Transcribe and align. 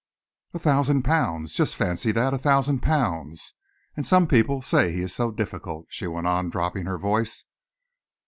"A 0.55 0.57
thousand 0.57 1.03
pounds! 1.03 1.53
Just 1.53 1.75
fancy 1.75 2.11
that 2.11 2.33
a 2.33 2.39
thousand 2.39 2.79
pounds! 2.79 3.53
And 3.95 4.03
some 4.03 4.25
people 4.25 4.63
say 4.63 4.91
he 4.91 5.01
is 5.03 5.13
so 5.13 5.29
difficult," 5.29 5.85
she 5.89 6.07
went 6.07 6.25
on, 6.25 6.49
dropping 6.49 6.87
her 6.87 6.97
voice. 6.97 7.45